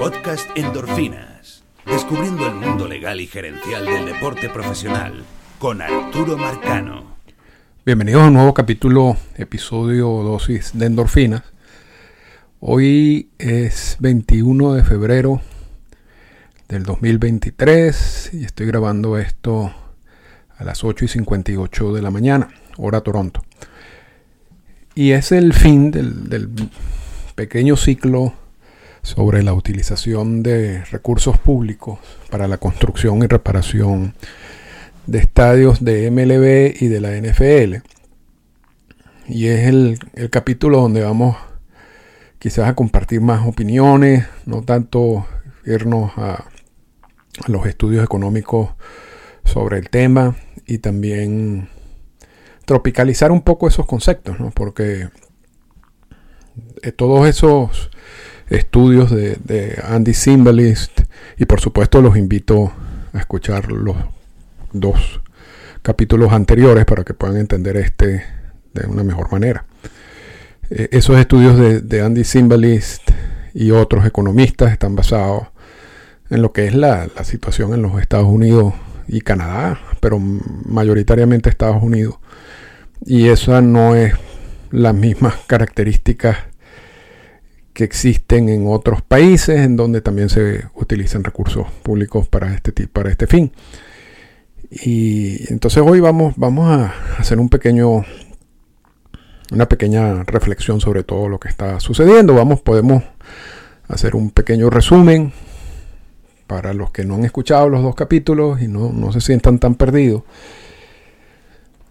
[0.00, 1.62] Podcast Endorfinas.
[1.84, 5.12] Descubriendo el mundo legal y gerencial del deporte profesional
[5.58, 7.16] con Arturo Marcano.
[7.84, 11.42] Bienvenidos a un nuevo capítulo, episodio dosis de endorfinas.
[12.60, 15.42] Hoy es 21 de febrero
[16.66, 19.70] del 2023 y estoy grabando esto
[20.56, 22.48] a las 8 y 58 de la mañana,
[22.78, 23.44] hora Toronto.
[24.94, 26.48] Y es el fin del, del
[27.34, 28.39] pequeño ciclo
[29.02, 31.98] sobre la utilización de recursos públicos
[32.30, 34.14] para la construcción y reparación
[35.06, 37.86] de estadios de MLB y de la NFL.
[39.28, 41.36] Y es el, el capítulo donde vamos
[42.38, 45.26] quizás a compartir más opiniones, no tanto
[45.64, 48.70] irnos a, a los estudios económicos
[49.44, 51.68] sobre el tema y también
[52.64, 54.50] tropicalizar un poco esos conceptos, ¿no?
[54.50, 55.08] porque
[56.82, 57.90] eh, todos esos
[58.50, 61.00] estudios de, de Andy Simbalist
[61.38, 62.72] y por supuesto los invito
[63.12, 63.96] a escuchar los
[64.72, 65.20] dos
[65.82, 68.24] capítulos anteriores para que puedan entender este
[68.74, 69.64] de una mejor manera.
[70.68, 73.10] Eh, esos estudios de, de, Andy Simbalist
[73.54, 75.48] y otros economistas están basados
[76.28, 78.74] en lo que es la, la, situación en los Estados Unidos
[79.08, 82.16] y Canadá, pero mayoritariamente Estados Unidos.
[83.04, 84.14] Y esa no es
[84.70, 86.36] las mismas características
[87.72, 93.10] que existen en otros países en donde también se utilizan recursos públicos para este, para
[93.10, 93.52] este fin.
[94.70, 98.04] Y entonces hoy vamos, vamos a hacer un pequeño,
[99.52, 102.34] una pequeña reflexión sobre todo lo que está sucediendo.
[102.34, 103.02] Vamos, podemos
[103.88, 105.32] hacer un pequeño resumen
[106.46, 109.74] para los que no han escuchado los dos capítulos y no, no se sientan tan
[109.74, 110.22] perdidos.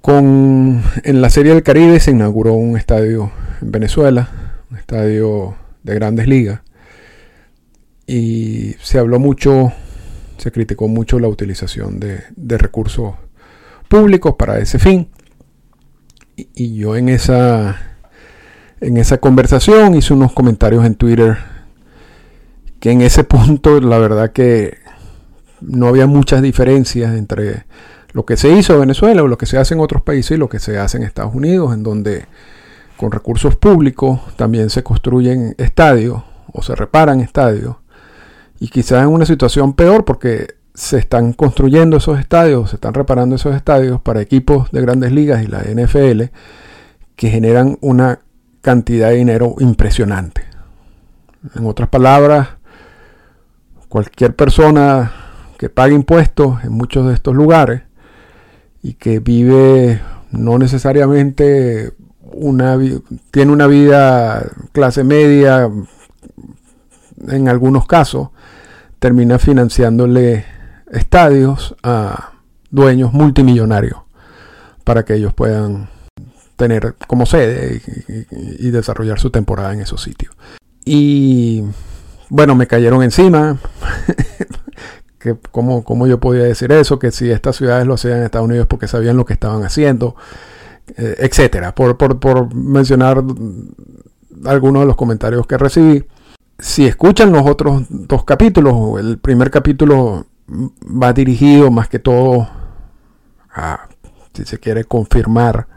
[0.02, 4.30] Con, en la Serie del Caribe se inauguró un estadio en Venezuela,
[4.72, 5.56] un estadio
[5.90, 6.62] de grandes ligas,
[8.08, 9.72] y se habló mucho
[10.40, 12.24] se criticó mucho la utilización de,
[12.58, 13.14] recursos
[13.88, 15.10] públicos para ese fin.
[16.36, 17.78] Y, y, yo en esa,
[18.80, 21.38] en esa conversación hice unos comentarios en Twitter
[22.80, 24.78] que en ese punto la verdad que
[25.60, 27.66] no había muchas diferencias entre
[28.14, 30.38] lo que se hizo en Venezuela o lo que se hace en otros países y
[30.38, 32.26] lo que se hace en Estados Unidos, en donde
[33.00, 36.22] con recursos públicos también se construyen estadios
[36.52, 37.78] o se reparan estadios
[38.60, 43.38] y quizás en una situación peor porque se están construyendo esos estadios, se están reparando
[43.38, 46.24] esos estadios para equipos de grandes ligas y la NFL
[47.16, 48.20] que generan una
[48.60, 50.44] cantidad de dinero impresionante.
[51.56, 52.50] En otras palabras,
[53.88, 55.14] cualquier persona
[55.58, 57.84] que pague impuestos en muchos de estos lugares
[58.84, 60.02] y que vive
[60.32, 61.94] no necesariamente
[62.34, 62.78] una
[63.32, 65.70] tiene una vida clase media
[67.28, 68.30] en algunos casos
[69.00, 70.46] termina financiándole
[70.92, 72.34] estadios a
[72.70, 74.00] dueños multimillonarios
[74.84, 75.90] para que ellos puedan
[76.56, 77.82] tener como sede
[78.32, 80.36] y, desarrollar su temporada en esos sitios.
[80.84, 81.64] Y
[82.30, 83.58] bueno, me cayeron encima.
[85.20, 88.48] que cómo, cómo, yo podía decir eso, que si estas ciudades lo hacían en Estados
[88.48, 90.16] Unidos porque sabían lo que estaban haciendo,
[90.98, 93.24] etcétera, por, por, por mencionar
[94.46, 96.06] algunos de los comentarios que recibí
[96.60, 102.50] si escuchan los otros dos capítulos, el primer capítulo va dirigido más que todo
[103.54, 103.88] a,
[104.34, 105.68] si se quiere, confirmar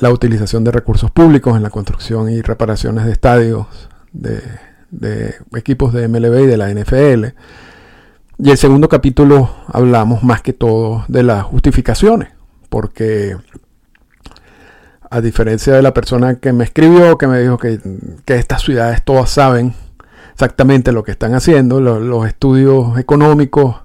[0.00, 3.66] la utilización de recursos públicos en la construcción y reparaciones de estadios
[4.12, 4.42] de,
[4.90, 7.26] de equipos de MLB y de la NFL.
[8.38, 12.30] Y el segundo capítulo hablamos más que todo de las justificaciones,
[12.72, 13.36] porque
[15.10, 17.78] a diferencia de la persona que me escribió, que me dijo que,
[18.24, 19.74] que estas ciudades todas saben
[20.32, 23.76] exactamente lo que están haciendo, los, estudios económicos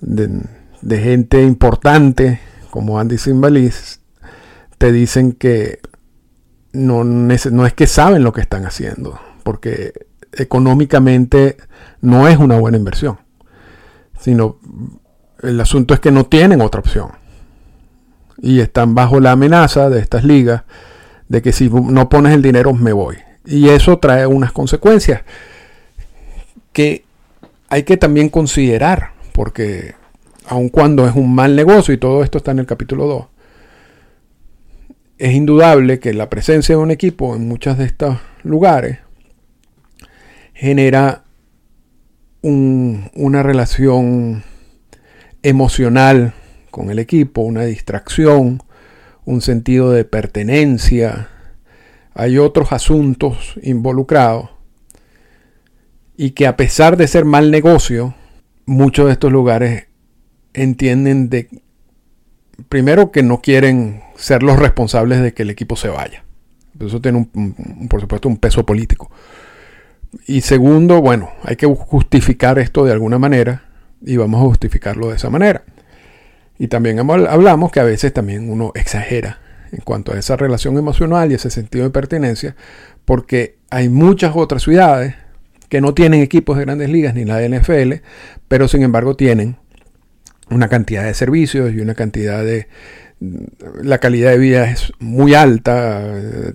[0.00, 0.42] de,
[0.80, 4.00] de, gente importante como Andy Simbalis
[4.78, 5.78] te dicen que
[6.72, 9.92] no, no es que saben lo que están haciendo, porque
[10.32, 11.56] económicamente
[12.00, 13.20] no es una buena inversión,
[14.18, 14.58] sino
[15.40, 17.21] el asunto es que no tienen otra opción
[18.42, 20.64] y están bajo la amenaza de estas ligas
[21.28, 23.16] de que si no pones el dinero me voy.
[23.46, 25.22] Y eso trae unas consecuencias
[26.72, 27.04] que
[27.68, 29.94] hay que también considerar, porque
[30.46, 33.26] aun cuando es un mal negocio y todo esto está en el capítulo 2,
[35.18, 38.98] es indudable que la presencia de un equipo en muchos de estos lugares
[40.52, 41.22] genera
[42.42, 44.42] un, una relación
[45.42, 46.34] emocional
[46.72, 48.64] con el equipo, una distracción,
[49.24, 51.28] un sentido de pertenencia.
[52.14, 54.50] Hay otros asuntos involucrados
[56.16, 58.14] y que a pesar de ser mal negocio,
[58.66, 59.86] muchos de estos lugares
[60.54, 61.48] entienden de
[62.68, 66.24] primero que no quieren ser los responsables de que el equipo se vaya.
[66.80, 69.10] Eso tiene un, por supuesto un peso político.
[70.26, 73.64] Y segundo, bueno, hay que justificar esto de alguna manera
[74.04, 75.64] y vamos a justificarlo de esa manera.
[76.58, 79.40] Y también hablamos que a veces también uno exagera
[79.72, 82.54] en cuanto a esa relación emocional y ese sentido de pertenencia,
[83.04, 85.14] porque hay muchas otras ciudades
[85.68, 87.94] que no tienen equipos de grandes ligas ni la NFL,
[88.48, 89.56] pero sin embargo tienen
[90.50, 92.68] una cantidad de servicios y una cantidad de,
[93.82, 96.02] la calidad de vida es muy alta,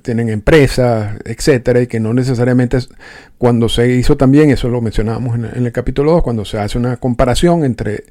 [0.01, 2.79] tienen empresas, etcétera, y que no necesariamente
[3.37, 6.97] cuando se hizo también, eso lo mencionábamos en, el capítulo 2, cuando se hace una
[6.97, 8.05] comparación entre,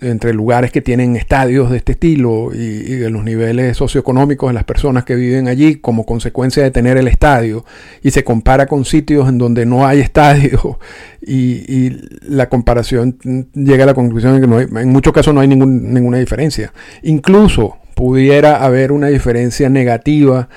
[0.00, 4.64] entre lugares que tienen estadios de este estilo y, de los niveles socioeconómicos de las
[4.64, 7.64] personas que viven allí como consecuencia de tener el estadio,
[8.02, 10.78] y se compara con sitios en donde no hay estadio,
[11.20, 11.90] y,
[12.22, 13.18] la comparación
[13.54, 16.72] llega a la conclusión de que no en muchos casos no hay ningún, ninguna diferencia.
[17.02, 20.48] Incluso pudiera haber una diferencia negativa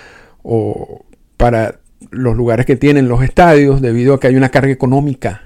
[0.42, 1.06] o
[1.38, 1.76] para
[2.10, 5.44] los lugares que tienen los estadios debido a que hay una carga económica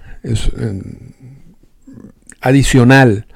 [2.39, 3.27] adicional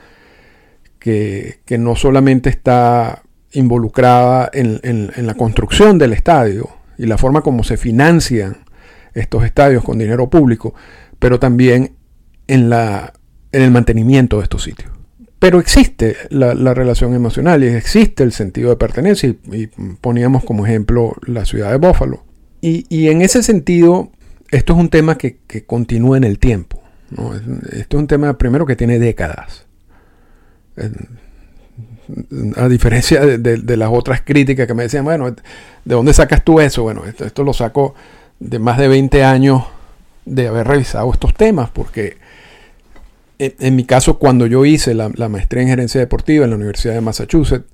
[0.97, 7.65] que, no solamente está involucrada en, en, la construcción del estadio y la forma como
[7.65, 8.59] se financian
[9.13, 10.73] estos estadios con dinero público,
[11.19, 11.97] pero también
[12.47, 13.11] en, la,
[13.51, 14.92] en el mantenimiento de estos sitios.
[15.43, 19.27] Pero existe la, relación emocional y existe el sentido de pertenencia.
[19.27, 19.67] Y,
[19.99, 22.23] poníamos como ejemplo la ciudad de Buffalo.
[22.61, 24.09] Y, en ese sentido,
[24.51, 26.81] esto es un tema que, continúa en el tiempo.
[27.73, 29.65] Esto es un tema, primero, que tiene décadas.
[32.55, 35.35] A diferencia de, las otras críticas que me decían, bueno, ¿de
[35.83, 36.83] dónde sacas tú eso?
[36.83, 37.95] Bueno, esto, esto lo saco
[38.39, 39.65] de más de 20 años
[40.23, 42.15] de haber revisado estos temas, porque
[43.39, 47.01] en, mi caso, cuando yo hice la, maestría en gerencia deportiva en la Universidad de
[47.01, 47.65] Massachusetts,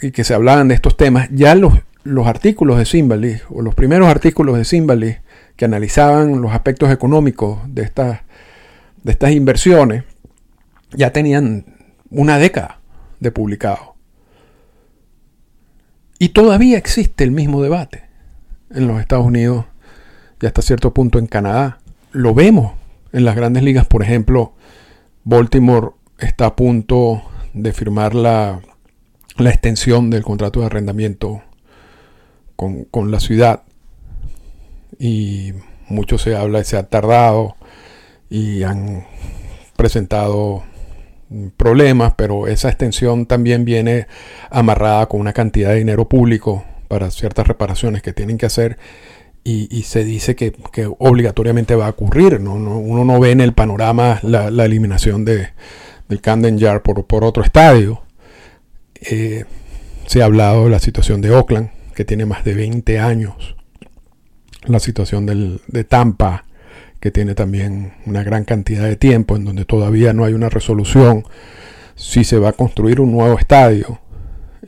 [0.00, 1.74] y que se hablaban de estos temas, ya los,
[2.04, 5.16] los artículos de Simbaly, o los primeros artículos de Simbaly,
[5.56, 8.20] que analizaban los aspectos económicos de estas,
[9.02, 10.04] de estas inversiones,
[10.92, 11.64] ya tenían
[12.10, 12.80] una década
[13.20, 13.96] de publicado.
[16.18, 18.04] Y todavía existe el mismo debate
[18.70, 19.66] en los Estados Unidos
[20.40, 21.78] y hasta cierto punto en Canadá.
[22.12, 22.77] Lo vemos
[23.12, 24.52] en las grandes ligas, por ejemplo,
[25.24, 27.22] Baltimore está a punto
[27.52, 28.60] de firmar la,
[29.38, 31.42] extensión del contrato de arrendamiento
[32.56, 33.62] con, la ciudad.
[34.98, 35.52] Y
[35.88, 37.56] mucho se habla, se ha tardado
[38.28, 39.04] y han
[39.76, 40.64] presentado
[41.56, 44.06] problemas, pero esa extensión también viene
[44.50, 48.78] amarrada con una cantidad de dinero público para ciertas reparaciones que tienen que hacer
[49.50, 50.52] y, se dice que,
[50.98, 52.40] obligatoriamente va a ocurrir.
[52.40, 52.54] ¿no?
[52.54, 55.48] uno no ve en el panorama la, eliminación de,
[56.08, 58.02] del Camden Yard por, por otro estadio.
[59.00, 59.44] Eh,
[60.06, 63.56] se ha hablado de la situación de Oakland, que tiene más de 20 años.
[64.64, 66.44] La situación del, de Tampa,
[67.00, 71.24] que tiene también una gran cantidad de tiempo, en donde todavía no hay una resolución
[71.94, 74.00] si se va a construir un nuevo estadio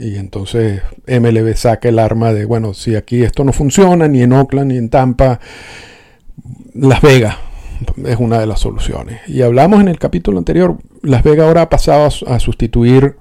[0.00, 4.32] y entonces MLB saca el arma de, bueno, si aquí esto no funciona, ni en
[4.32, 5.40] Oakland, ni en Tampa,
[6.72, 7.36] Las Vegas
[8.06, 9.20] es una de las soluciones.
[9.28, 13.16] Y hablamos en el capítulo anterior, Las Vegas ahora ha pasado a, sustituir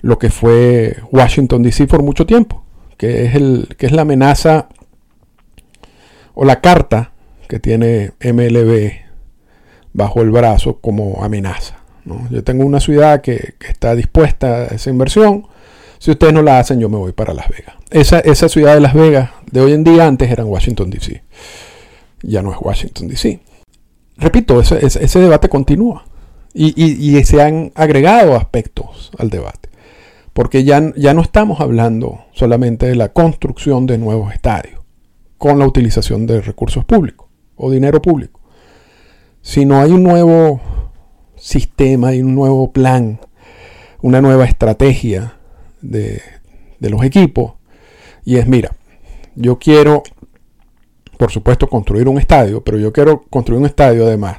[0.00, 2.64] lo que fue Washington DC por mucho tiempo,
[2.98, 4.68] que es, el, que es la amenaza
[6.34, 7.10] o la carta
[7.48, 8.92] que tiene MLB
[9.92, 11.78] bajo el brazo como amenaza.
[12.30, 15.46] Yo tengo una ciudad que, que, está dispuesta a esa inversión,
[16.02, 17.76] si ustedes no la hacen, yo me voy para Las Vegas.
[17.92, 21.22] Esa, ciudad de Las Vegas de hoy en día antes era Washington, D.C.
[22.22, 23.38] Ya no es Washington, D.C.
[24.16, 26.04] Repito, ese, debate continúa.
[26.54, 29.68] Y, se han agregado aspectos al debate.
[30.32, 34.80] Porque ya, ya no estamos hablando solamente de la construcción de nuevos estadios
[35.38, 38.40] con la utilización de recursos públicos o dinero público,
[39.40, 40.60] sino hay un nuevo
[41.36, 43.20] sistema, hay un nuevo plan,
[44.00, 45.36] una nueva estrategia
[45.82, 46.22] de,
[46.80, 47.54] los equipos.
[48.24, 48.70] Y es, mira,
[49.34, 50.02] yo quiero,
[51.18, 54.38] por supuesto, construir un estadio, pero yo quiero construir un estadio además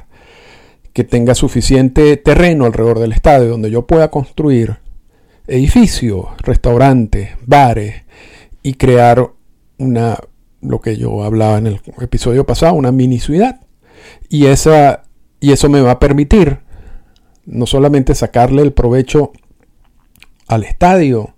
[0.92, 4.78] que tenga suficiente terreno alrededor del estadio donde yo pueda construir
[5.46, 8.04] edificios, restaurantes, bares
[8.62, 9.32] y crear
[9.78, 10.18] una,
[10.60, 13.60] lo que yo hablaba en el episodio pasado, una mini ciudad.
[14.28, 15.02] Y, esa,
[15.40, 16.60] y eso me va a permitir
[17.44, 19.32] no solamente sacarle el provecho
[20.46, 21.33] al estadio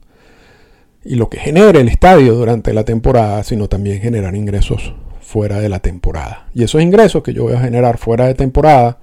[1.06, 5.68] y lo que genera el estadio durante la temporada, sino también generar ingresos fuera de
[5.68, 6.48] la temporada.
[6.52, 8.98] Y esos ingresos que yo voy a generar fuera de temporada,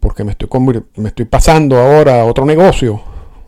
[0.00, 0.48] porque me estoy,
[0.96, 3.02] me estoy pasando ahora a otro negocio,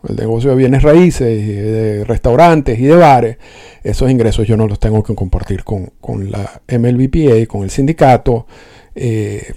[0.07, 3.37] el negocio de bienes raíces, de restaurantes y de bares,
[3.83, 5.91] esos ingresos yo no los tengo que compartir con,
[6.31, 8.47] la MLBPA, con el sindicato,
[8.95, 9.53] eh,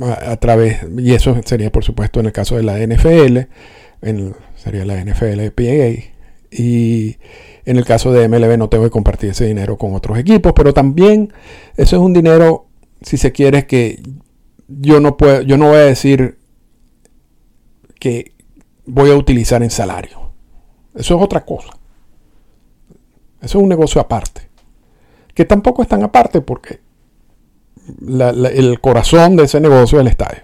[0.00, 3.38] a, través, y eso sería por supuesto en el caso de la NFL,
[4.56, 6.13] sería la NFLPA,
[6.56, 7.16] y
[7.64, 10.72] en el caso de MLB no tengo que compartir ese dinero con otros equipos, pero
[10.72, 11.32] también
[11.76, 12.66] eso es un dinero,
[13.02, 14.00] si se quiere, que
[14.68, 16.38] yo no puedo, yo no voy a decir
[17.98, 18.32] que
[18.86, 20.30] voy a utilizar en salario.
[20.94, 21.70] Eso es otra cosa.
[23.40, 24.48] Eso es un negocio aparte.
[25.34, 26.80] Que tampoco es tan aparte porque
[28.08, 30.42] el corazón de ese negocio es el estadio.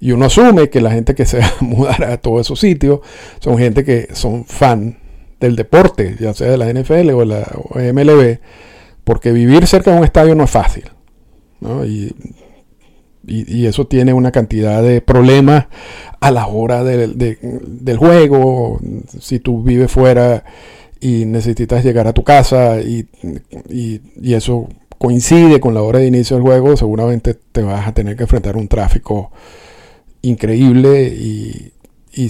[0.00, 3.00] Y uno asume que la gente que se va a mudar a todos esos sitios
[3.40, 4.98] son gente que son fan
[5.40, 8.38] del deporte, ya sea de la NFL o la MLB,
[9.04, 10.84] porque vivir cerca de un estadio no es fácil.
[11.86, 15.66] Y, eso tiene una cantidad de problemas
[16.20, 18.78] a la hora del juego.
[19.20, 20.44] Si tú vives fuera
[21.00, 23.08] y necesitas llegar a tu casa y,
[23.68, 28.16] y eso coincide con la hora de inicio del juego, seguramente te vas a tener
[28.16, 29.32] que enfrentar un tráfico
[30.28, 31.72] increíble y,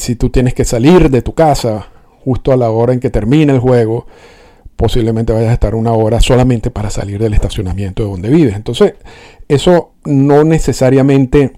[0.01, 1.87] si tú tienes que salir de tu casa
[2.25, 4.07] justo a la hora en que termina el juego,
[4.75, 8.57] posiblemente vayas a estar una hora solamente para salir del estacionamiento de donde vives.
[8.57, 8.95] Entonces,
[9.47, 11.53] eso no necesariamente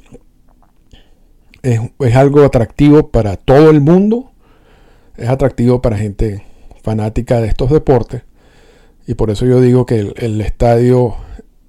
[1.63, 4.31] es, algo atractivo para todo el mundo,
[5.17, 6.45] es atractivo para gente
[6.83, 8.25] fanática de estos deportes.
[9.07, 11.17] Y por eso yo digo que el estadio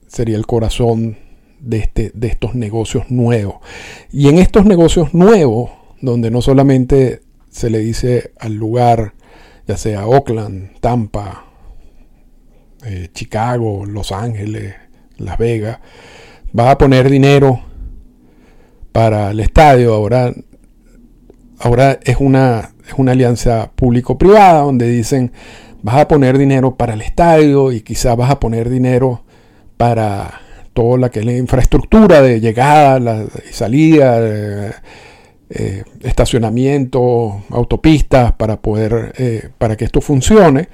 [0.08, 1.29] sería el corazón
[1.60, 3.56] de, este, de estos negocios nuevos.
[4.12, 9.14] Y en estos negocios nuevos, donde no solamente se le dice al lugar,
[9.68, 11.46] ya sea Oakland, Tampa,
[12.86, 14.76] eh, Chicago, Los Ángeles,
[15.18, 15.80] Las Vegas,
[16.58, 17.62] va a poner dinero
[18.92, 19.94] para el estadio.
[19.94, 20.34] Ahora,
[21.60, 25.32] ahora es, una, es una alianza público-privada donde dicen
[25.82, 29.24] vas a poner dinero para el estadio y quizás vas a poner dinero
[29.78, 30.42] para
[30.80, 34.72] toda la que es la infraestructura de llegada y salida, eh,
[35.50, 40.70] eh, estacionamiento, autopistas para poder, eh, para que esto funcione.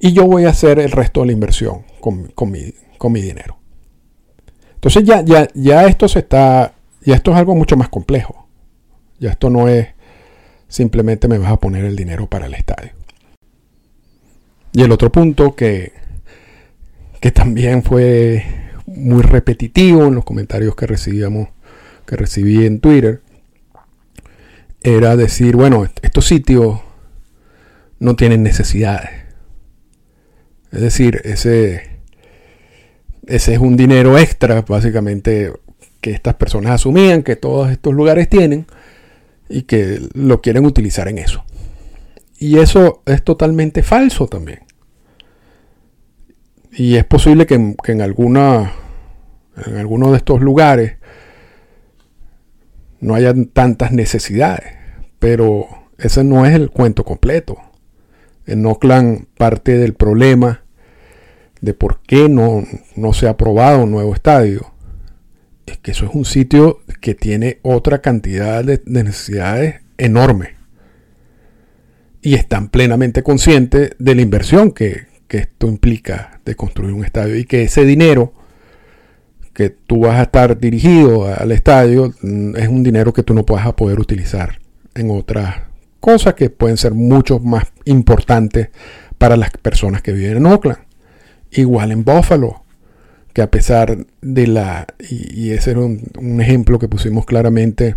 [0.00, 3.58] Y yo voy a hacer el resto de la inversión con, mi, con mi, dinero.
[4.74, 8.46] Entonces ya, ya, ya esto se está, ya esto es algo mucho más complejo.
[9.18, 9.88] Ya esto no es
[10.68, 12.92] simplemente me vas a poner el dinero para el estadio.
[14.72, 15.94] Y el otro punto que,
[17.20, 18.67] que también fue
[18.98, 21.48] muy repetitivo en los comentarios que recibíamos,
[22.06, 23.22] que recibí en Twitter,
[24.82, 26.80] era decir, bueno, estos sitios
[27.98, 29.10] no tienen necesidades.
[30.72, 31.98] Es decir, ese,
[33.26, 35.52] ese es un dinero extra, básicamente,
[36.00, 38.66] que estas personas asumían que todos estos lugares tienen
[39.48, 41.44] y que lo quieren utilizar en eso.
[42.38, 44.60] Y eso es totalmente falso también.
[46.70, 48.72] Y es posible que, en, alguna,
[49.66, 50.96] en alguno de estos lugares
[53.00, 54.74] no haya tantas necesidades,
[55.18, 55.66] pero
[55.98, 57.58] ese no es el cuento completo.
[58.46, 60.62] En Oakland parte del problema
[61.60, 62.64] de por qué no,
[62.96, 64.72] no se ha aprobado un nuevo estadio
[65.72, 70.50] es que eso es un sitio que tiene otra cantidad de, de necesidades enormes
[72.22, 77.36] y están plenamente conscientes de la inversión que, que esto implica de construir un estadio
[77.36, 78.32] y que ese dinero
[79.58, 83.42] que tú vas a estar dirigido al estadio mm, es un dinero que tú no
[83.42, 84.60] vas a poder utilizar
[84.94, 85.62] en otras
[85.98, 88.68] cosas que pueden ser mucho más importantes
[89.18, 90.78] para las personas que viven en Oakland.
[91.50, 92.62] Igual en Buffalo,
[93.32, 97.96] que a pesar de la, y, ese era un, un, ejemplo que pusimos claramente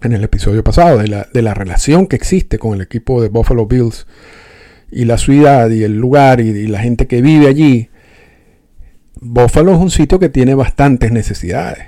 [0.00, 3.28] en el episodio pasado, de la, de la relación que existe con el equipo de
[3.28, 4.06] Buffalo Bills
[4.90, 7.89] y la ciudad y el lugar y, la gente que vive allí,
[9.20, 11.84] Buffalo es un sitio que tiene bastantes necesidades.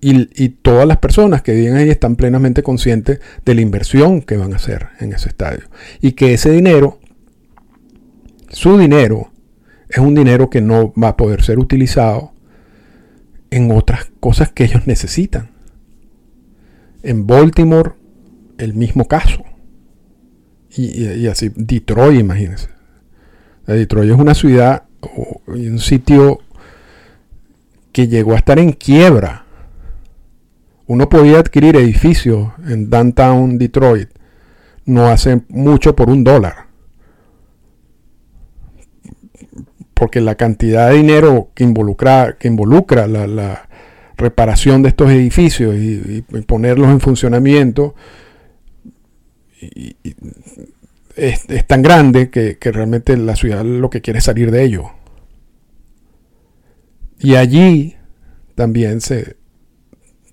[0.00, 4.52] Y, todas las personas que viven ahí están plenamente conscientes de la inversión que van
[4.52, 5.64] a hacer en ese estadio.
[6.00, 7.00] Y que ese dinero,
[8.48, 9.32] su dinero,
[9.88, 12.32] es un dinero que no va a poder ser utilizado
[13.50, 15.50] en otras cosas que ellos necesitan.
[17.02, 17.92] En Baltimore,
[18.58, 19.42] el mismo caso.
[20.76, 22.68] Y, así, Detroit, imagínense.
[23.66, 24.87] Detroit es una ciudad y
[25.46, 26.40] un sitio
[27.92, 29.44] que llegó a estar en quiebra.
[30.86, 34.08] Uno podía adquirir edificios en downtown Detroit
[34.86, 36.68] no hace mucho por un dólar.
[39.98, 43.64] porque la cantidad de dinero que involucra, que involucra la,
[44.16, 47.94] reparación de estos edificios y, ponerlos en funcionamiento
[51.18, 54.90] es, tan grande que, realmente la ciudad lo que quiere es salir de ello.
[57.18, 57.96] Y allí
[58.54, 59.36] también se,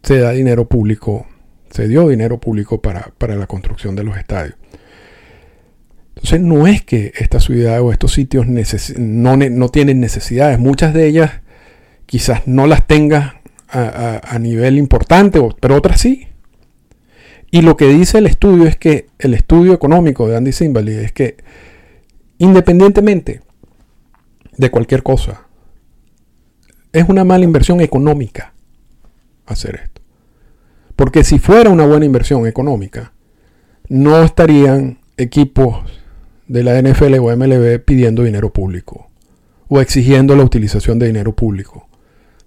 [0.03, 1.27] se da dinero público,
[1.71, 4.55] se dio dinero público para, para la construcción de los estadios.
[6.15, 11.41] Entonces no es que esta ciudad o estos sitios no, tienen necesidades, muchas de ellas
[12.05, 16.27] quizás no las tenga a, nivel importante, pero otras sí.
[17.55, 21.13] Y lo que dice el estudio es que, el estudio económico de Andy Simbali es
[21.13, 21.37] que
[22.37, 23.43] independientemente
[24.57, 25.47] de cualquier cosa,
[26.91, 28.53] es una mala inversión económica
[29.45, 30.01] hacer esto.
[30.97, 33.13] Porque si fuera una buena inversión económica,
[33.87, 35.77] no estarían equipos
[36.49, 39.07] de la NFL o MLB pidiendo dinero público
[39.69, 41.87] o exigiendo la utilización de dinero público.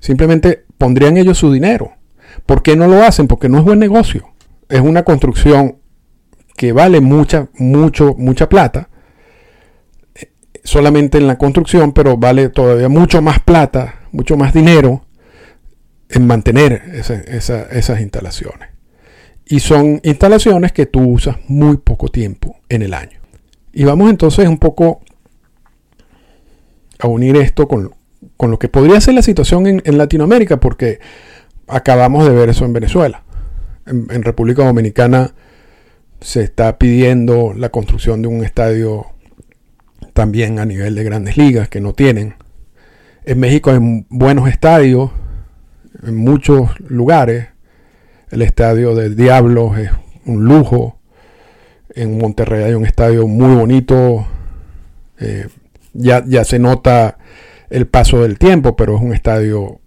[0.00, 1.92] Simplemente pondrían ellos su dinero.
[2.44, 3.26] ¿Por qué no lo hacen?
[3.26, 4.34] Porque no es buen negocio.
[4.68, 5.78] Es una construcción
[6.56, 8.90] que vale mucha, mucho, mucha plata.
[10.64, 15.06] Solamente en la construcción, pero vale todavía mucho más plata, mucho más dinero
[16.08, 18.68] en mantener esas instalaciones.
[19.46, 23.18] Y son instalaciones que tú usas muy poco tiempo en el año.
[23.72, 25.00] Y vamos entonces un poco
[26.98, 27.94] a unir esto con,
[28.38, 30.98] lo que podría ser la situación en, Latinoamérica, porque
[31.66, 33.22] acabamos de ver eso en Venezuela.
[33.88, 35.35] En, República Dominicana
[36.21, 39.07] se está pidiendo la construcción de un estadio
[40.12, 42.35] también a nivel de grandes ligas que no tienen.
[43.25, 43.78] En México hay
[44.09, 45.11] buenos estadios
[46.02, 47.49] en muchos lugares.
[48.30, 49.90] El estadio de Diablos es
[50.26, 50.99] un lujo
[51.95, 54.26] en Monterrey hay un estadio muy bonito.
[55.18, 55.49] Eh,
[55.95, 57.18] ya, ya se nota
[57.71, 59.80] el paso del tiempo, pero es un estadio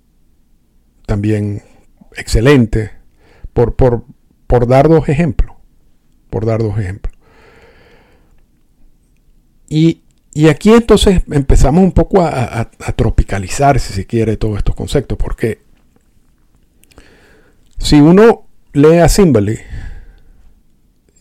[1.05, 1.61] también
[2.17, 2.91] excelente.
[3.53, 4.05] Por, por,
[4.47, 5.55] por dar dos ejemplos.
[6.29, 7.13] Por dar dos ejemplos.
[9.67, 10.03] Y,
[10.49, 15.17] aquí entonces empezamos un poco a, a, tropicalizar, si se quiere, todos estos conceptos.
[15.17, 15.59] Porque
[17.77, 19.59] si uno lee a Simbali,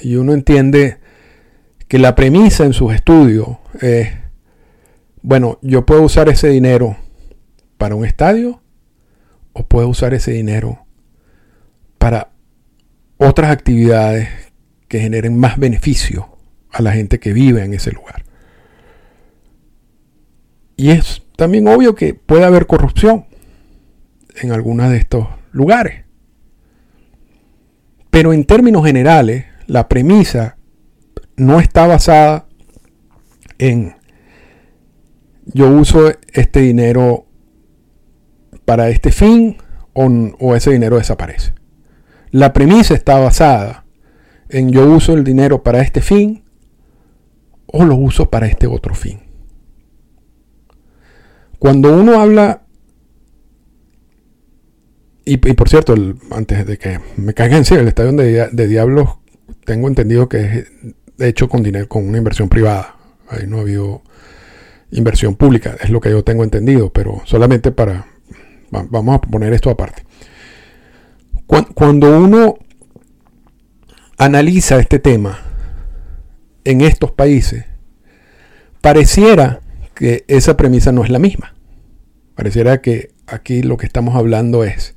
[0.02, 0.98] y uno entiende
[1.88, 3.48] que la premisa en sus estudios
[3.80, 4.08] es,
[5.22, 6.96] bueno, yo puedo usar ese dinero
[7.78, 8.60] para un estadio
[9.52, 10.86] o puedo usar ese dinero
[12.00, 12.30] para
[13.18, 14.30] otras actividades
[14.88, 16.38] que generen más beneficio
[16.72, 18.24] a la gente que vive en ese lugar.
[20.76, 23.26] Y es también obvio que puede haber corrupción
[24.40, 26.06] en algunos de estos lugares.
[28.10, 30.56] Pero en términos generales, la premisa
[31.36, 32.46] no está basada
[33.58, 33.94] en
[35.44, 37.26] yo uso este dinero
[38.64, 39.58] para este fin
[39.92, 41.59] o, ese dinero desaparece.
[42.30, 43.84] La premisa está basada
[44.48, 46.44] en yo uso el dinero para este fin
[47.66, 49.20] o lo uso para este otro fin.
[51.58, 52.62] Cuando uno habla,
[55.24, 55.94] y, por cierto,
[56.32, 59.20] antes de que me caiga en el estadio de, de Diablos
[59.64, 60.66] tengo entendido que es
[61.18, 62.96] hecho con dinero, con una inversión privada.
[63.28, 64.02] Ahí no ha habido
[64.90, 68.06] inversión pública, es lo que yo tengo entendido, pero solamente para,
[68.70, 70.02] vamos a poner esto aparte.
[71.74, 72.58] Cuando uno
[74.18, 75.40] analiza este tema
[76.62, 77.64] en estos países,
[78.80, 79.60] pareciera
[79.94, 81.54] que esa premisa no es la misma.
[82.36, 84.94] Pareciera que aquí lo que estamos hablando es,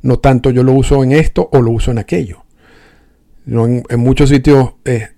[0.00, 2.44] no tanto yo lo uso en esto o lo uso en aquello,
[3.46, 5.10] en, muchos sitios, eh,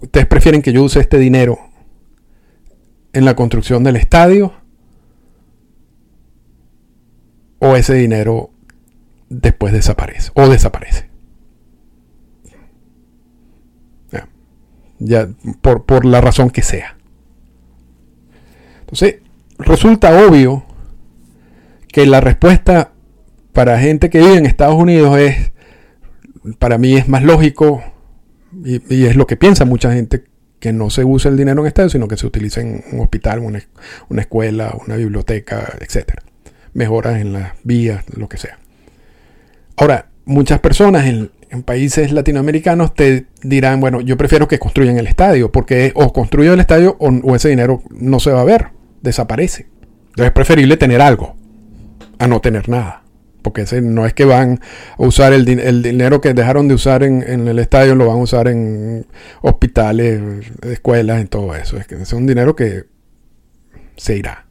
[0.00, 1.58] ustedes prefieren que yo use este dinero
[3.12, 4.52] en la construcción del estadio
[7.60, 8.50] o ese dinero
[9.28, 11.06] después desaparece o desaparece.
[14.98, 15.28] Ya,
[15.60, 16.96] por, por la razón que sea.
[18.80, 19.16] Entonces,
[19.58, 20.64] resulta obvio
[21.88, 22.92] que la respuesta
[23.52, 25.52] para gente que vive en Estados Unidos es
[26.58, 27.82] para mí es más lógico
[28.64, 30.24] y, es lo que piensa mucha gente
[30.60, 33.40] que no se use el dinero en estado, sino que se utilice en un hospital,
[33.40, 33.62] una,
[34.08, 36.20] una escuela, una biblioteca, etc.
[36.72, 38.58] Mejoras en las vías, lo que sea.
[39.76, 41.30] Ahora, muchas personas en,
[41.64, 46.60] países latinoamericanos te dirán, bueno, yo prefiero que construyan el estadio, porque o construyo el
[46.60, 48.68] estadio o ese dinero no se va a ver,
[49.00, 49.66] desaparece.
[50.08, 51.34] Entonces es preferible tener algo
[52.18, 53.06] a no tener nada
[53.46, 54.58] porque no es que van
[54.98, 58.48] a usar el, dinero que dejaron de usar en, el estadio, lo van a usar
[58.48, 59.06] en
[59.40, 61.76] hospitales, escuelas, en todo eso.
[61.76, 62.86] Es que es un dinero que
[63.96, 64.46] se irá.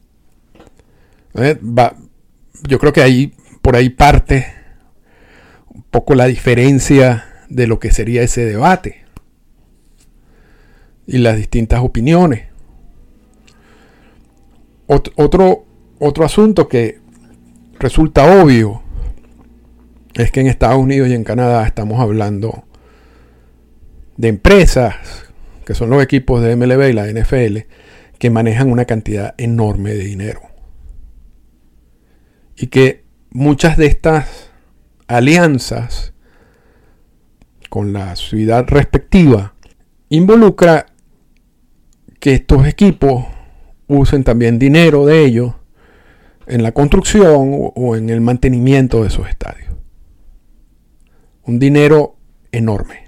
[2.66, 4.46] yo creo que ahí, por ahí parte
[5.96, 9.06] poco la diferencia de lo que sería ese debate
[11.06, 12.48] y las distintas opiniones.
[14.86, 15.64] otro,
[15.98, 17.00] otro asunto que
[17.78, 18.82] resulta obvio
[20.12, 22.64] es que en Estados Unidos y en Canadá estamos hablando
[24.18, 24.96] de empresas,
[25.64, 27.60] que son los equipos de MLB y la NFL,
[28.18, 30.42] que manejan una cantidad enorme de dinero.
[32.54, 34.45] Y que muchas de estas
[35.08, 36.12] alianzas
[37.68, 39.54] con la ciudad respectiva
[40.08, 40.86] involucra
[42.20, 43.24] que estos equipos
[43.86, 45.54] usen también dinero de ellos
[46.46, 49.74] en la construcción o en el mantenimiento de esos estadios.
[51.42, 52.16] Un dinero
[52.52, 53.06] enorme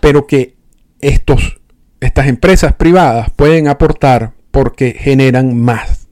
[0.00, 0.56] pero que
[1.00, 1.60] estos,
[2.00, 6.08] estas empresas privadas pueden aportar porque generan más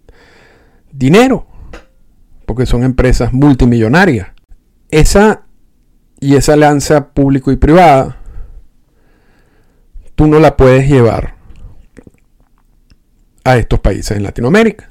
[0.92, 1.47] dinero,
[2.48, 4.28] porque son empresas multimillonarias.
[4.90, 5.42] Esa
[6.18, 8.16] y esa alianza público y privada,
[10.14, 11.34] tú no la puedes llevar
[13.44, 14.88] a estos países en Latinoamérica.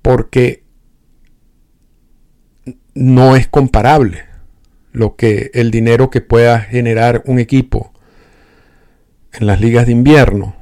[0.00, 0.64] Porque
[2.94, 4.24] no es comparable
[4.92, 7.92] lo que el dinero que pueda generar un equipo
[9.34, 10.56] en las ligas de invierno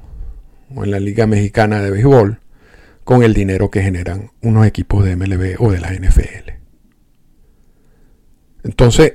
[0.74, 2.41] o en la Liga Mexicana de Béisbol
[3.04, 6.50] con el dinero que generan unos equipos de MLB o de la NFL.
[8.64, 9.14] Entonces,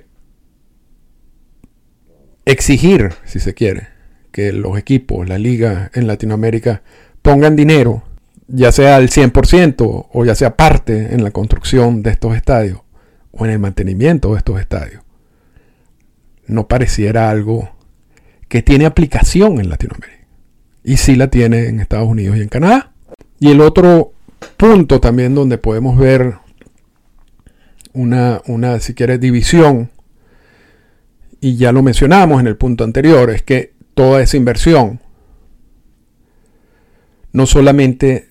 [2.45, 3.87] exigir, si se quiere,
[4.31, 6.83] que los equipos, la liga en Latinoamérica
[7.21, 8.03] pongan dinero,
[8.47, 12.81] ya sea al 100% o ya sea parte en la construcción de estos estadios
[13.31, 15.03] o en el mantenimiento de estos estadios,
[16.45, 17.75] no pareciera algo
[18.47, 20.27] que tiene aplicación en Latinoamérica.
[20.83, 22.93] Y sí la tiene en Estados Unidos y en Canadá.
[23.39, 24.13] Y el otro
[24.57, 26.35] punto también donde podemos ver
[27.93, 29.91] una, una si quieres, división,
[31.39, 34.99] y ya lo mencionamos en el punto anterior, es que toda esa inversión
[37.31, 38.29] no solamente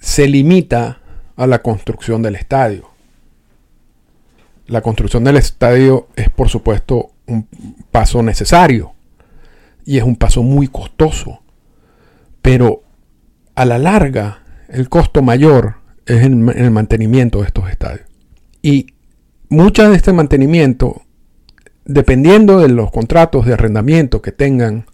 [0.00, 1.00] se limita
[1.36, 2.88] a la construcción del estadio.
[4.66, 7.46] La construcción del estadio es, por supuesto, un
[7.90, 8.92] paso necesario
[9.84, 11.40] y es un paso muy costoso.
[12.42, 12.82] Pero
[13.58, 18.06] a la larga, el costo mayor es en, el mantenimiento de estos estadios.
[18.62, 18.94] Y
[19.48, 21.02] mucha de este mantenimiento,
[21.84, 24.86] dependiendo de los contratos de arrendamiento que tengan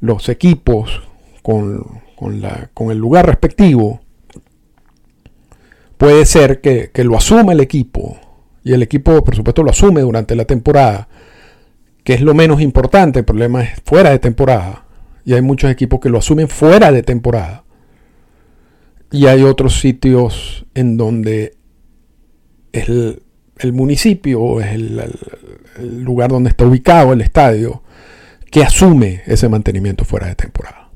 [0.00, 1.02] los equipos
[1.42, 4.00] con, con el lugar respectivo,
[5.96, 8.18] puede ser que, que, lo asuma el equipo
[8.64, 11.08] y el equipo por supuesto lo asume durante la temporada
[12.08, 14.86] que es lo menos importante, el problema es fuera de temporada.
[15.26, 17.64] Y hay muchos equipos que lo asumen fuera de temporada.
[19.10, 21.56] Y hay otros sitios en donde
[22.72, 23.22] el,
[23.58, 25.02] el municipio, es el,
[25.78, 27.82] el lugar donde está ubicado el estadio,
[28.50, 30.90] que asume ese mantenimiento fuera de temporada.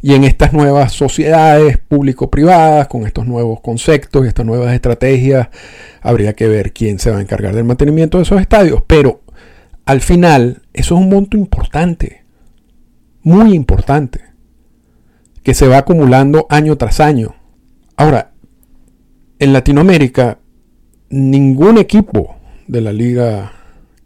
[0.00, 5.48] Y en estas nuevas sociedades público-privadas, con estos nuevos conceptos y estas nuevas estrategias,
[6.00, 8.82] habría que ver quién se va a encargar del mantenimiento de esos estadios.
[8.86, 9.22] Pero
[9.84, 12.24] al final, eso es un monto importante,
[13.22, 14.20] muy importante,
[15.48, 17.34] que se va acumulando año tras año.
[17.96, 18.32] Ahora,
[19.38, 20.40] en Latinoamérica,
[21.08, 23.52] ningún equipo de la liga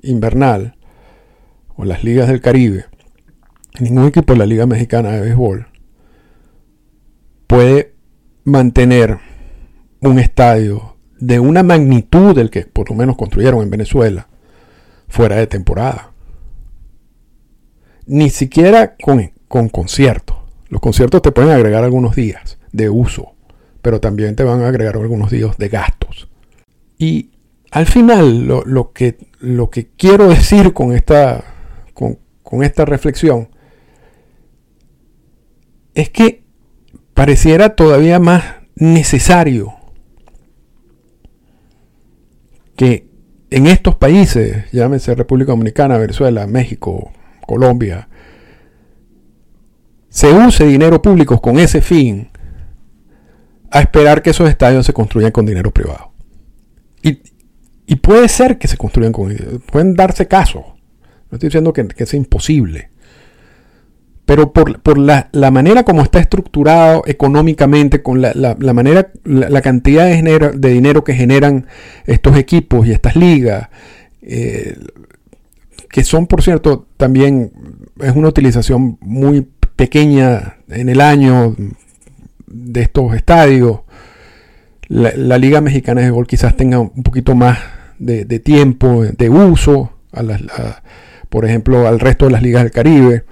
[0.02, 0.76] invernal
[1.74, 2.85] o las ligas del Caribe,
[3.81, 5.66] ningún equipo de la liga mexicana de béisbol
[7.48, 7.96] puede
[8.44, 9.18] mantener
[10.00, 14.28] un estadio de una magnitud del que por lo menos construyeron en Venezuela
[15.09, 16.12] fuera de temporada.
[18.07, 20.41] Ni siquiera con, con conciertos.
[20.72, 23.35] Los conciertos te pueden agregar algunos días de uso,
[23.82, 26.30] pero también te van a agregar algunos días de gastos.
[26.96, 27.32] Y
[27.70, 31.44] al final, lo, que, lo que, quiero decir con esta,
[31.92, 33.50] con, con esta reflexión
[35.92, 36.42] es que
[37.12, 38.42] pareciera todavía más
[38.74, 39.74] necesario
[42.76, 43.11] que
[43.50, 47.12] en estos países, llámese República Dominicana, Venezuela, México,
[47.46, 48.08] Colombia,
[50.12, 52.29] se use dinero público con ese fin
[53.70, 56.12] a esperar que esos estadios se construyan con dinero privado.
[57.03, 59.35] Y, puede ser que se construyan con...
[59.70, 60.62] Pueden darse casos.
[61.31, 62.90] No estoy diciendo que, que sea imposible
[64.25, 70.70] pero por, la, manera como está estructurado económicamente, con la, manera, la, cantidad de, de,
[70.70, 71.66] dinero que generan
[72.07, 73.68] estos equipos y estas ligas,
[74.22, 74.79] eh,
[75.90, 77.53] que son, por cierto, también
[78.01, 81.56] es una utilización muy pequeña en el año
[82.46, 83.80] de estos estadios.
[84.88, 87.58] La, Liga Mexicana de Gol quizás tenga un poquito más
[87.98, 89.92] de, tiempo de uso,
[91.28, 93.24] por ejemplo, al resto de las ligas del Caribe.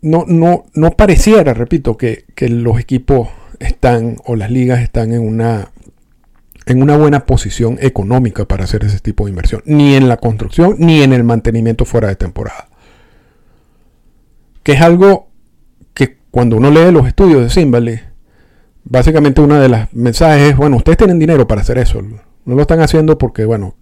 [0.00, 3.28] No, no, no pareciera, repito, que, que los equipos
[3.60, 5.70] están o las ligas están en una
[6.66, 10.76] en una buena posición económica para hacer ese tipo de inversión, ni en la construcción
[10.78, 12.68] ni en el mantenimiento fuera de temporada.
[14.62, 15.28] Que es algo
[15.94, 18.00] que cuando uno lee los estudios de Simbali,
[18.84, 22.62] básicamente una de las mensajes es, bueno, ustedes tienen dinero para hacer eso, no lo
[22.62, 23.76] están haciendo porque, bueno,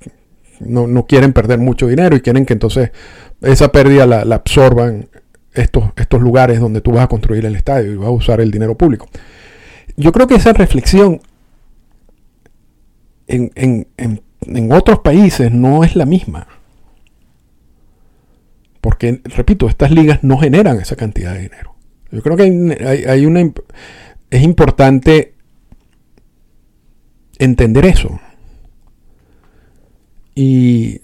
[0.61, 2.91] no, quieren perder mucho dinero y quieren que entonces
[3.41, 5.09] esa pérdida la, absorban
[5.55, 8.51] estos, estos lugares donde tú vas a construir el estadio y vas a usar el
[8.51, 9.09] dinero público.
[9.97, 11.21] Yo creo que esa reflexión
[13.27, 16.47] en, otros países no es la misma.
[18.81, 21.75] Porque, repito, estas ligas no generan esa cantidad de dinero.
[22.11, 22.43] Yo creo que
[23.09, 23.53] hay, una...
[24.31, 25.35] Es importante
[27.39, 28.21] entender eso.
[30.35, 31.03] Y,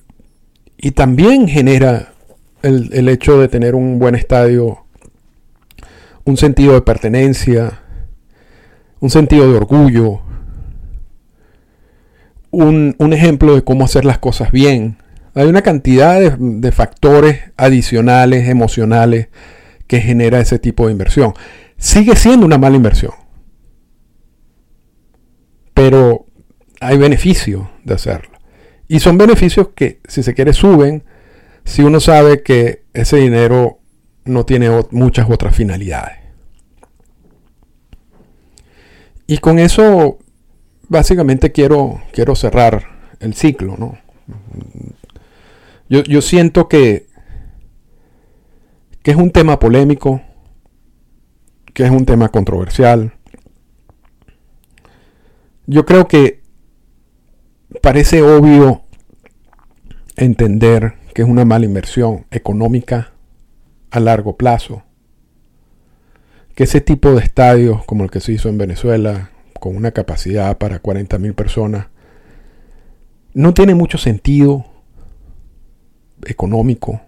[0.78, 2.12] y también genera
[2.62, 4.84] el, el, hecho de tener un buen estadio,
[6.24, 7.80] un sentido de pertenencia,
[9.00, 10.22] un sentido de orgullo,
[12.56, 14.96] un, ejemplo de cómo hacer las cosas bien.
[15.36, 19.28] Hay una cantidad de, factores adicionales, emocionales,
[19.86, 21.34] que genera ese tipo de inversión.
[21.76, 23.12] Sigue siendo una mala inversión.
[25.74, 26.24] Pero
[26.80, 28.38] hay beneficios de hacerlo.
[28.88, 31.04] Y son beneficios que, si se quiere, suben
[31.64, 33.80] si uno sabe que ese dinero
[34.24, 36.16] no tiene muchas otras finalidades.
[39.26, 40.18] Y con eso
[40.88, 42.86] básicamente quiero, quiero cerrar
[43.20, 43.98] el ciclo, ¿no?
[45.88, 47.06] Yo, siento que,
[49.02, 50.20] que es un tema polémico,
[51.72, 53.14] que es un tema controversial.
[55.66, 56.42] Yo creo que
[57.82, 58.82] parece obvio
[60.16, 63.12] entender que es una mala inversión económica
[63.90, 64.82] a largo plazo.
[66.56, 70.58] Que ese tipo de estadios como el que se hizo en Venezuela, con una capacidad
[70.58, 71.86] para 40.000 personas,
[73.34, 74.75] no tiene mucho sentido
[76.26, 77.00] económico.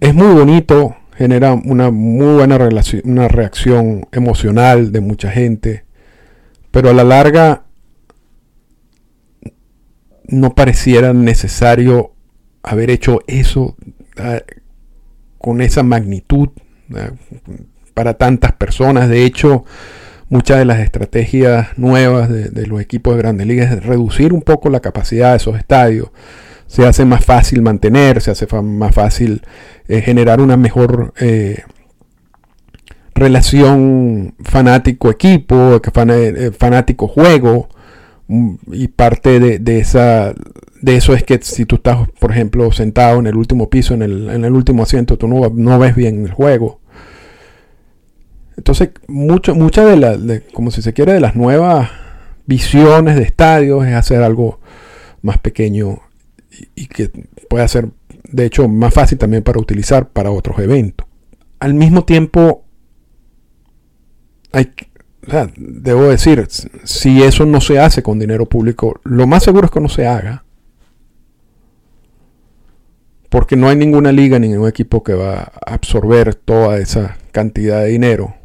[0.00, 2.58] Es muy bonito, genera una muy buena
[3.04, 5.84] una reacción emocional de mucha gente,
[6.70, 7.64] pero a la larga
[10.26, 12.12] no pareciera necesario
[12.62, 13.76] haber hecho eso
[14.16, 14.40] ah,
[15.38, 16.50] con esa magnitud.
[16.94, 17.10] Ah,
[17.98, 19.08] para tantas personas.
[19.08, 19.64] De hecho,
[20.28, 24.70] muchas de las estrategias nuevas de, los equipos de grandes ligas es reducir un poco
[24.70, 26.10] la capacidad de esos estadios.
[26.66, 29.42] Se hace más fácil mantener, se hace más fácil
[29.88, 31.62] eh, generar una mejor eh,
[33.14, 37.68] relación fanático-equipo, eh, fanático-juego.
[38.26, 40.34] Mm, y parte de, esa,
[40.82, 44.02] de eso es que si tú estás, por ejemplo, sentado en el último piso, en
[44.02, 46.80] el, en el último asiento, tú no, no ves bien el juego.
[48.58, 50.18] Entonces, mucho, mucha de las,
[50.52, 51.90] como si se quiere, de las nuevas
[52.44, 54.58] visiones de estadios es hacer algo
[55.22, 56.00] más pequeño
[56.74, 57.08] y, que
[57.48, 57.90] pueda ser,
[58.24, 61.06] de hecho, más fácil también para utilizar para otros eventos.
[61.60, 62.64] Al mismo tiempo,
[64.50, 64.72] hay,
[65.56, 66.48] debo decir,
[66.82, 70.08] si eso no se hace con dinero público, lo más seguro es que no se
[70.08, 70.44] haga.
[73.28, 77.82] Porque no hay ninguna liga, ni ningún equipo que va a absorber toda esa cantidad
[77.82, 78.37] de dinero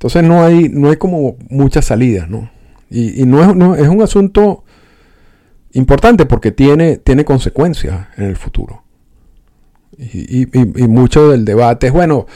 [0.00, 2.50] entonces no hay, no hay como muchas salidas, ¿no?
[2.88, 3.42] Y, no,
[3.74, 4.64] es, es, un asunto
[5.72, 8.82] importante porque tiene, tiene consecuencias en el futuro.
[9.98, 10.46] Y,
[10.88, 12.26] mucho del debate es, bueno,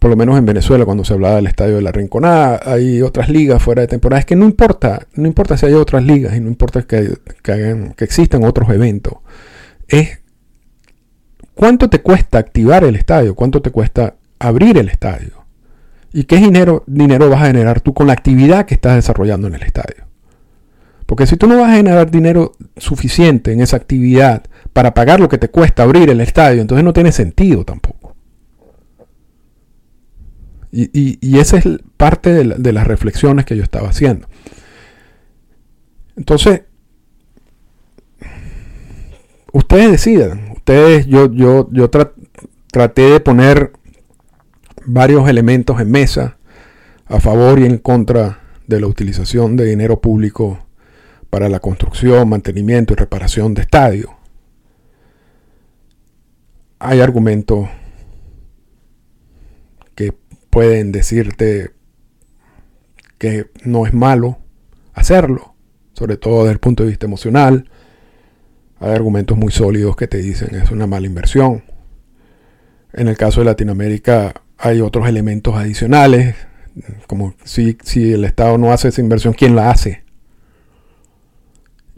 [0.00, 3.28] por lo menos en Venezuela cuando se hablaba del estadio de la Rinconada, hay otras
[3.28, 4.18] ligas fuera de temporada.
[4.18, 8.04] Es que no importa, no importa si hay otras ligas y no importa que, que
[8.04, 9.18] existan otros eventos.
[9.86, 10.18] Es
[11.54, 15.41] cuánto te cuesta activar el estadio, cuánto te cuesta abrir el estadio.
[16.12, 19.54] ¿Y qué dinero, dinero vas a generar tú con la actividad que estás desarrollando en
[19.54, 20.04] el estadio?
[21.06, 25.28] Porque si tú no vas a generar dinero suficiente en esa actividad para pagar lo
[25.28, 28.14] que te cuesta abrir el estadio, entonces no tiene sentido tampoco.
[30.74, 34.26] Y, esa es parte de, las reflexiones que yo estaba haciendo.
[36.16, 36.62] Entonces,
[39.52, 40.52] ustedes decidan.
[40.56, 41.90] Ustedes, yo, yo, yo
[42.70, 43.72] traté de poner
[44.86, 46.38] varios elementos en mesa
[47.06, 50.66] a favor y en contra de la utilización de dinero público
[51.30, 54.10] para la construcción, mantenimiento y reparación de estadios.
[56.84, 57.68] hay argumentos
[59.94, 60.12] que
[60.50, 61.70] pueden decirte
[63.18, 64.38] que no es malo
[64.92, 65.54] hacerlo,
[65.92, 67.70] sobre todo desde el punto de vista emocional.
[68.80, 71.62] Hay argumentos muy sólidos que te dicen es una mala inversión.
[72.92, 74.34] En el caso de Latinoamérica
[74.64, 76.36] hay otros elementos adicionales,
[77.08, 80.04] como si, si el Estado no hace esa inversión, ¿quién la hace?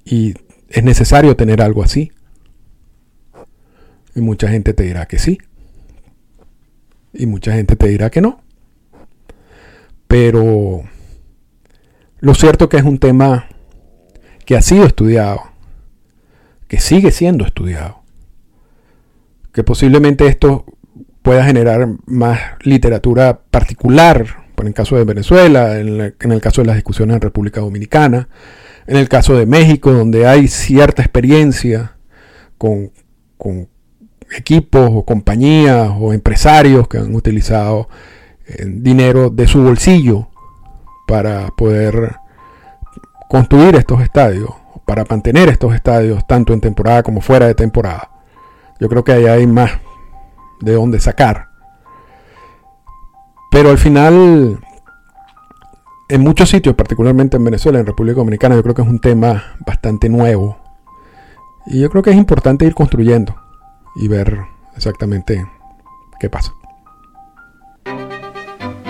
[0.03, 0.35] Y
[0.71, 2.11] es necesario tener algo así.
[4.15, 5.39] Y mucha gente te dirá que sí.
[7.13, 8.41] Y mucha gente te dirá que no.
[10.09, 10.85] Pero
[12.21, 13.47] lo cierto que es un tema
[14.47, 15.43] que ha sido estudiado,
[16.67, 18.01] que sigue siendo estudiado,
[19.53, 20.65] que posiblemente esto
[21.25, 26.77] pueda generar más literatura particular, por el caso de Venezuela, en, el caso de las
[26.77, 28.29] discusiones en República Dominicana,
[28.87, 31.97] en el caso de México, donde hay cierta experiencia
[32.59, 32.93] con,
[33.39, 33.71] con
[34.37, 37.89] equipos o compañías o empresarios que han utilizado
[38.47, 40.29] eh, dinero de su bolsillo
[41.07, 42.17] para poder
[43.31, 44.51] construir estos estadios,
[44.85, 48.11] para mantener estos estadios tanto en temporada como fuera de temporada.
[48.79, 49.71] Yo creo que ahí hay más
[50.61, 51.49] de dónde sacar.
[53.51, 54.59] Pero al final,
[56.09, 59.57] en muchos sitios, particularmente en Venezuela, en República Dominicana, yo creo que es un tema
[59.65, 60.59] bastante nuevo.
[61.67, 63.37] Y yo creo que es importante ir construyendo
[63.95, 64.41] y ver
[64.77, 65.47] exactamente
[66.19, 66.53] qué pasa.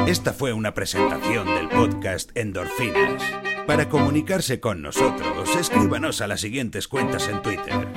[0.06, 3.22] Esta fue una presentación del podcast Endorfinas.
[3.66, 7.88] Para comunicarse con nosotros, escríbanos a las siguientes cuentas en Twitter.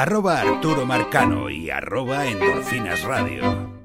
[0.00, 3.79] Arroba Arturo Marcano y arroba Endorfinas Radio.